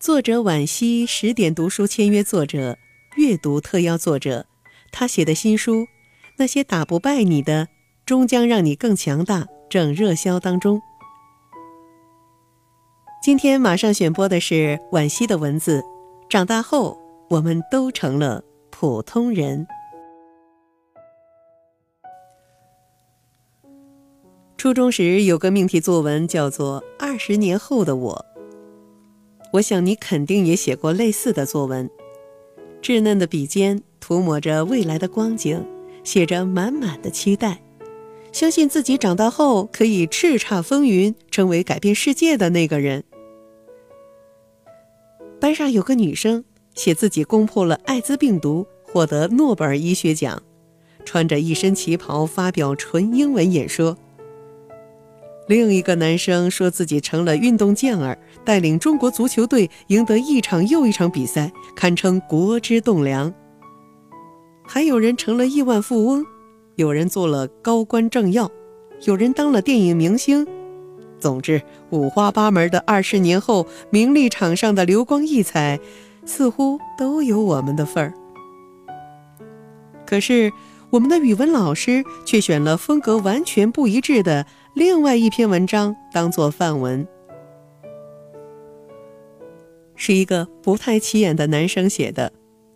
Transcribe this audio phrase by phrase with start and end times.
[0.00, 2.78] 作者惋惜十点读书签约作者，
[3.16, 4.46] 阅读特邀作者，
[4.90, 5.82] 他写的新书
[6.38, 7.68] 《那些打不败你的，
[8.06, 10.80] 终将让你更强大》正热销当中。
[13.22, 15.82] 今天马上选播的是惋惜的文字。
[16.30, 16.98] 长大后，
[17.28, 19.66] 我们都成了普通人。
[24.56, 28.26] 初中时有个命题作文叫做《二十年后的我》。
[29.52, 31.90] 我想你肯定也写过类似的作文，
[32.80, 35.66] 稚嫩的笔尖涂抹着未来的光景，
[36.04, 37.60] 写着满满的期待，
[38.30, 43.02] 相信自己长大后可以叱咤风云，成为改变世界的那个人。
[45.40, 50.40] 班上有个女生写自己攻破了艾滋病毒，获得诺贝尔医学奖，
[51.04, 53.96] 穿着一身旗袍发表纯英文演说。
[55.50, 63.34] 另一个男生说自己成了运动健儿，带领中国足球队赢得一场又一场比赛，堪称国之栋梁。
[64.62, 66.24] 还有人成了亿万富翁，
[66.76, 68.48] 有人做了高官政要，
[69.06, 70.46] 有人当了电影明星。
[71.18, 75.80] 总之，五花八门的二十年后，名利场上的流光溢彩，
[76.24, 78.14] 似乎都有我们的份儿。
[80.06, 80.52] 可是，
[80.90, 84.44] 我们的语文老师却选了风格完全不一致的。
[84.74, 87.06] 另外一篇文章当做范文，
[89.96, 92.32] 是一个不太起眼的男生写的，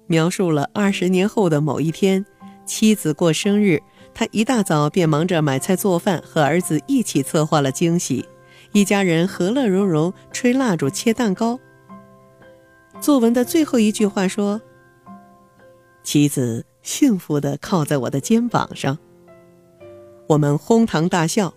[0.09, 2.25] 描述了二十年后的某一天，
[2.65, 3.81] 妻子过生日，
[4.13, 8.25] 他一大早便忙着买菜做饭，和儿子一起策划了惊喜，
[8.73, 11.59] 一家人和乐融融，吹蜡烛、切蛋糕。
[13.01, 14.61] 作文的最后一句话说
[16.03, 18.97] ：“妻子幸福地靠在我的肩膀上。”
[20.29, 21.53] 我们哄堂大笑。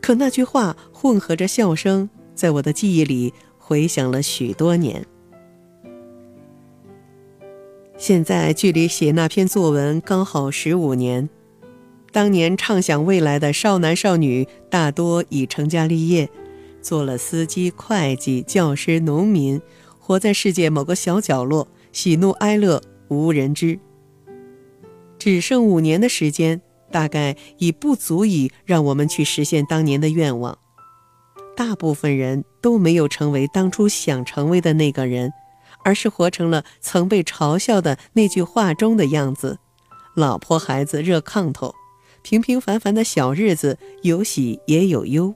[0.00, 5.06] 可那句话混合着笑声，在我的记忆里回响了许多年。
[7.96, 11.28] 现在距离写那篇作文刚好十五年。
[12.12, 16.28] 当年畅想未来的少男少女，大多已成家立业，
[16.80, 19.60] 做了司机、会计、教师、农民，
[19.98, 23.78] 活在世界某个小角落，喜怒哀乐无人知。
[25.18, 26.62] 只剩五年的时间。
[26.90, 30.58] 大概已不足以让我们去实现当年的愿望。
[31.54, 35.30] 大部分人都没有成为当初想成为的那个人，
[35.84, 39.58] 而是活成了曾被嘲笑的那句话中的样子：
[40.14, 41.74] 老婆孩子热炕头，
[42.22, 45.34] 平平凡凡的小日子，有喜也有忧。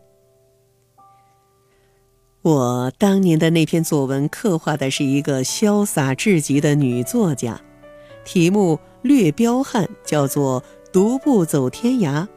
[2.40, 7.60] 我当年的那篇作文刻画的是一个潇洒至极的女作家，
[8.24, 10.62] 题目略彪悍，叫做。
[10.92, 12.28] 独步走天涯。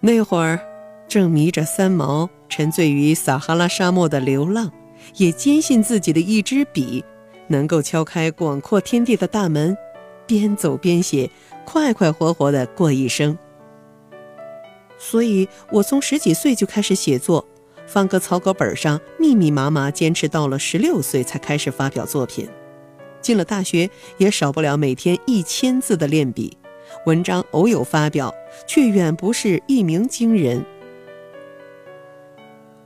[0.00, 0.58] 那会儿，
[1.06, 4.72] 正迷着三毛，沉醉于撒哈拉沙漠的流浪，
[5.16, 7.04] 也坚信自己的一支笔
[7.48, 9.76] 能够敲开广阔天地的大门，
[10.26, 11.30] 边走边写，
[11.66, 13.36] 快快活活的过一生。
[14.96, 17.46] 所以我从十几岁就开始写作，
[17.86, 22.48] 放个草稿本上，密密麻麻，坚持到了十六岁才开始发表作品。
[23.22, 23.88] 进了大学，
[24.18, 26.56] 也少不了每天一千字的练笔。
[27.06, 28.34] 文章偶有发表，
[28.66, 30.62] 却远不是一鸣惊人。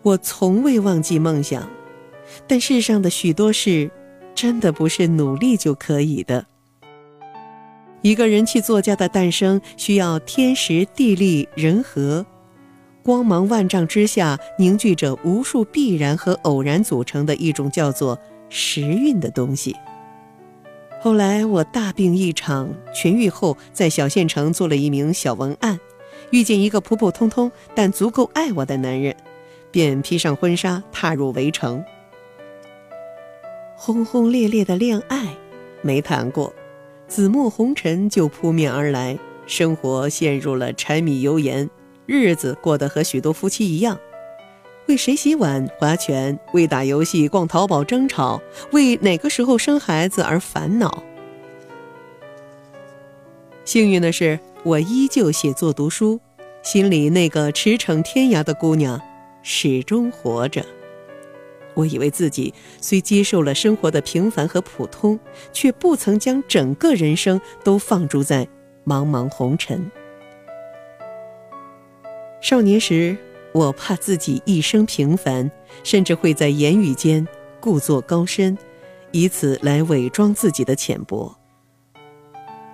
[0.02, 1.68] 我从未忘记梦想，
[2.46, 3.90] 但世上的许多事，
[4.34, 6.46] 真的不是努力就可以的。
[8.02, 12.24] 一个人气作家的诞生，需要天时地利人和，
[13.02, 18.16] 光芒万丈之下凝聚着无数必然和偶然组成的一种叫做
[18.48, 19.74] 时运的东西。
[21.00, 25.78] 后来我大病一场，痊愈后在小县城做了一名小文案，
[26.30, 29.14] 遇见一个普普通通但足够爱我的男人，
[29.70, 31.84] 便披上婚纱踏入围城。
[33.76, 35.36] 轰轰烈烈的恋爱
[35.82, 36.52] 没谈过，
[37.06, 41.70] 紫陌红尘就扑面而来，生活陷入了柴米油盐，
[42.06, 43.96] 日子过得和许多夫妻一样。
[44.86, 48.40] 为谁洗碗、划拳，为打游戏、逛淘宝争吵，
[48.70, 51.02] 为哪个时候生孩子而烦恼。
[53.64, 56.20] 幸运的是，我依旧写作读书，
[56.62, 59.00] 心里那个驰骋天涯的姑娘
[59.42, 60.64] 始终活着。
[61.74, 65.18] 我以为自己虽接受了生活的平凡和普通，
[65.52, 68.46] 却不曾将整个人生都放逐在
[68.86, 69.90] 茫茫红尘。
[72.40, 73.16] 少年时。
[73.56, 75.50] 我怕自己一生平凡，
[75.82, 77.26] 甚至会在言语间
[77.58, 78.56] 故作高深，
[79.12, 81.34] 以此来伪装自己的浅薄。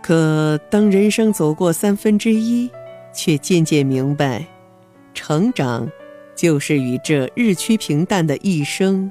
[0.03, 2.69] 可当人生走过三分之一，
[3.15, 4.45] 却渐渐明白，
[5.15, 5.89] 成长
[6.35, 9.09] 就是与这日趋平淡的一生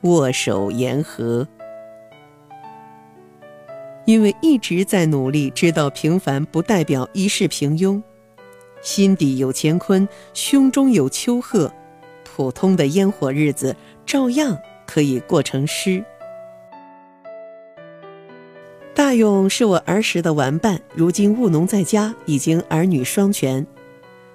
[0.00, 1.46] 握手言和。
[4.06, 8.02] 因为一直在努力，知道平凡不代表一世平庸，
[8.82, 11.72] 心底有乾坤，胸中有丘壑，
[12.24, 16.04] 普通的烟火日子照样可以过成诗。
[18.94, 23.66] 大勇是我儿时的玩伴，如今务农在家，已经儿女双全。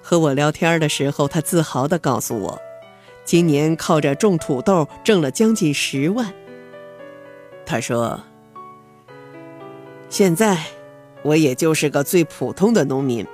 [0.02, 2.60] 和我聊天的时候，他自豪地告诉我，
[3.24, 6.32] 今年靠着种土豆挣了将近十万。
[7.64, 8.22] 他说
[10.08, 10.58] ：“现在
[11.22, 13.26] 我也就是个最普通的农民，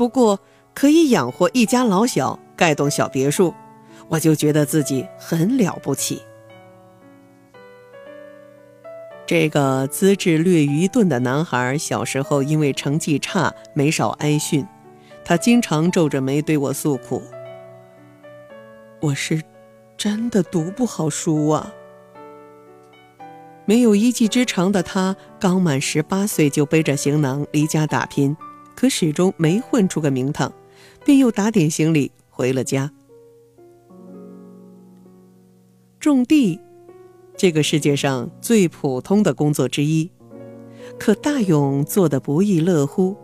[0.00, 0.40] 不过
[0.72, 3.52] 可以养活一家老小，盖栋小别墅，
[4.08, 6.22] 我就觉得自己很了不起。”
[9.28, 14.66] 这个资质略愚钝的男孩，小时候因为成绩差，没少挨训。
[15.22, 17.22] 他经常皱着眉对我诉苦
[19.02, 19.42] ：“我是
[19.98, 21.74] 真的读不好书啊。”
[23.68, 28.34] 没有一技之长的他，刚满十八岁就背着行囊离家打拼，
[28.80, 30.50] 可始终没混出个名堂，
[31.04, 32.90] 便又打点行李回了家。
[35.98, 36.58] 种地。
[37.36, 40.10] 这个世界上最普通的工作之一，
[40.98, 43.14] 可大勇做的不亦乐乎。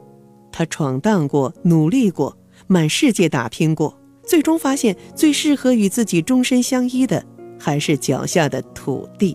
[0.53, 2.37] 他闯荡过，努力过，
[2.67, 7.25] 满世界打拼过，最终发现最适合与自己终身相依的，
[7.59, 9.35] 还是脚下的土地。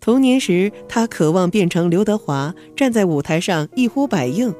[0.00, 4.50] 童年时，他渴望变成刘德华，站在舞台上一呼百应；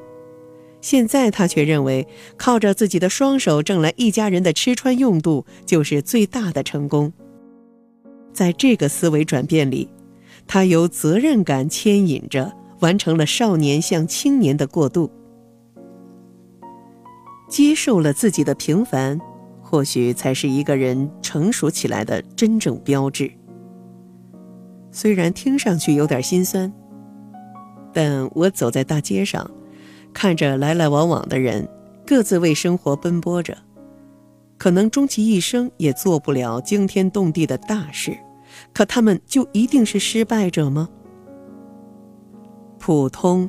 [0.83, 2.07] 现在，他却认为
[2.37, 7.13] 靠着自己的双手挣来一家人的吃穿用度，就是最大的成功。
[8.35, 9.89] 在这个思维转变里，
[10.47, 15.11] 他由责任感牵引着，完成了少年向青年的过渡，
[17.49, 19.19] 接受了自己的平凡，
[19.63, 23.31] 或许才是一个人成熟起来的真正标志。
[24.93, 26.73] 虽然听上去有点心酸，
[27.93, 29.51] 但我走在大街上，
[30.13, 31.69] 看着来来往往的人，
[32.07, 33.57] 各自为生活奔波着。
[34.59, 38.17] 可能终其一生也做不了惊天动地的大事，
[38.75, 40.89] 可他们就一定是失败者吗？
[42.79, 43.49] 普通，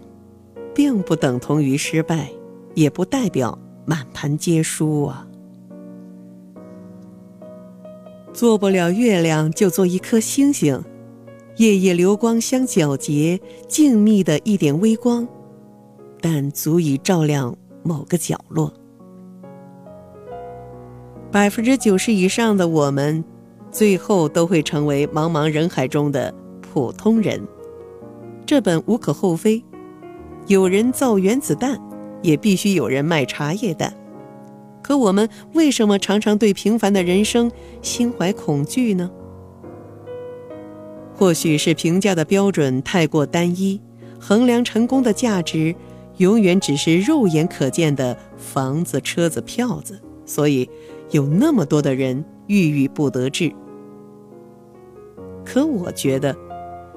[0.73, 2.29] 并不等同于失败，
[2.75, 5.27] 也不代表满盘皆输啊！
[8.31, 10.81] 做不了月亮，就做一颗星星，
[11.61, 15.27] 夜夜流光相皎洁，静谧的一点微光，
[16.19, 18.73] 但足以照亮某个角落。
[21.31, 23.23] 百分之九十以上的我们，
[23.69, 27.39] 最后都会成为茫茫人海中的普通人，
[28.43, 29.63] 这本无可厚非。
[30.47, 31.79] 有人造原子弹，
[32.23, 33.95] 也必须有人卖茶叶蛋。
[34.81, 37.51] 可我们为什么常常对平凡的人生
[37.83, 39.11] 心怀恐惧呢？
[41.21, 43.79] 或许是评价的标准太过单一，
[44.19, 45.75] 衡量成功的价值
[46.17, 50.67] 永远只是肉眼可见的房子、车子、票子，所以。
[51.11, 53.51] 有那么多的人郁郁不得志，
[55.45, 56.35] 可我觉得，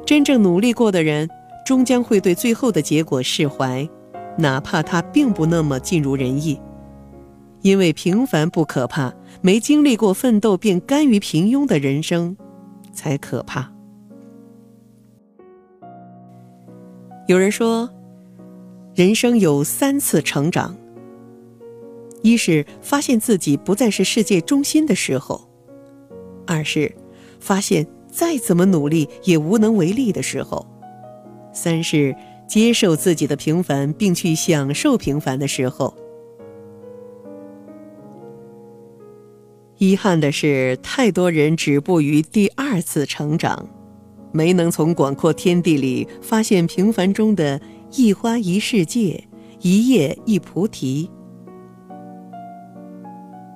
[0.06, 1.28] 真正努力过的人，
[1.66, 3.86] 终将会对最后的结果释怀，
[4.38, 6.58] 哪怕他并不那么尽如人意。
[7.60, 9.12] 因为平凡不可怕，
[9.42, 12.36] 没经历过奋斗便甘于平庸的人生，
[12.92, 13.73] 才可怕。
[17.26, 17.88] 有人说，
[18.94, 20.76] 人生有三次成长。
[22.22, 25.48] 一是发现自己不再是世界中心的时候，
[26.46, 26.94] 二是
[27.40, 30.66] 发现再怎么努力也无能为力的时候，
[31.52, 32.14] 三是
[32.46, 35.94] 接受自己的平凡并去享受平凡的时候。
[39.78, 43.68] 遗憾的是，太多人止步于第二次成长，
[44.34, 47.60] 没能从广阔天地里发现平凡中的
[47.92, 49.22] 一花一世界，
[49.60, 51.08] 一叶一菩提。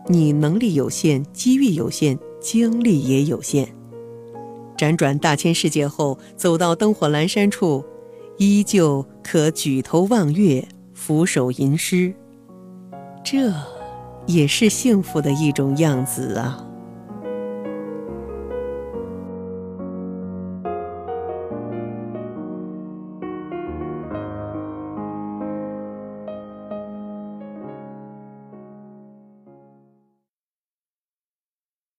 [0.07, 3.69] 你能力有限，机遇有限，精力也有限。
[4.77, 7.85] 辗转大千世界后，走到灯火阑珊处，
[8.37, 12.15] 依旧可举头望月，俯首吟诗。
[13.25, 13.53] 这，
[14.27, 16.65] 也是幸福的一种样子啊。